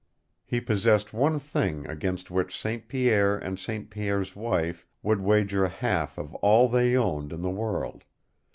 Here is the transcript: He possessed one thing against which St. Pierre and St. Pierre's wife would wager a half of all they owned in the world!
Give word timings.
He 0.43 0.59
possessed 0.59 1.13
one 1.13 1.37
thing 1.37 1.85
against 1.85 2.31
which 2.31 2.57
St. 2.59 2.87
Pierre 2.87 3.37
and 3.37 3.59
St. 3.59 3.87
Pierre's 3.91 4.35
wife 4.35 4.87
would 5.03 5.19
wager 5.21 5.63
a 5.65 5.69
half 5.69 6.17
of 6.17 6.33
all 6.37 6.67
they 6.67 6.97
owned 6.97 7.31
in 7.31 7.43
the 7.43 7.51
world! 7.51 8.03